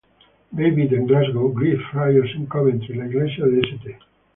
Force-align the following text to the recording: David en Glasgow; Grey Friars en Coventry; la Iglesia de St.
David 0.51 0.93
en 0.95 1.05
Glasgow; 1.05 1.53
Grey 1.53 1.77
Friars 1.91 2.33
en 2.35 2.47
Coventry; 2.47 2.95
la 2.95 3.05
Iglesia 3.05 3.45
de 3.45 3.59
St. 3.61 3.99